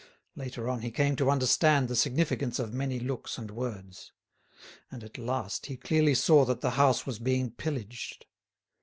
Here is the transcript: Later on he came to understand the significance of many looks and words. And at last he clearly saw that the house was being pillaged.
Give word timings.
Later 0.35 0.67
on 0.67 0.81
he 0.81 0.89
came 0.89 1.15
to 1.17 1.29
understand 1.29 1.87
the 1.87 1.95
significance 1.95 2.57
of 2.57 2.73
many 2.73 2.97
looks 2.99 3.37
and 3.37 3.51
words. 3.51 4.11
And 4.89 5.03
at 5.03 5.19
last 5.19 5.67
he 5.67 5.77
clearly 5.77 6.15
saw 6.15 6.43
that 6.45 6.61
the 6.61 6.71
house 6.71 7.05
was 7.05 7.19
being 7.19 7.51
pillaged. 7.51 8.25